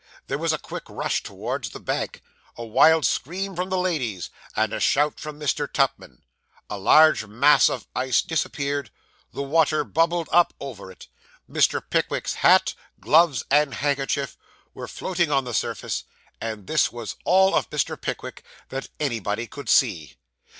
[0.25, 2.23] There was a quick rush towards the bank,
[2.57, 5.71] a wild scream from the ladies, and a shout from Mr.
[5.71, 6.23] Tupman.
[6.71, 8.89] A large mass of ice disappeared;
[9.31, 11.07] the water bubbled up over it;
[11.47, 11.87] Mr.
[11.87, 14.37] Pickwick's hat, gloves, and handkerchief
[14.73, 16.03] were floating on the surface;
[16.41, 17.95] and this was all of Mr.
[17.95, 20.15] Pickwick that anybody could see.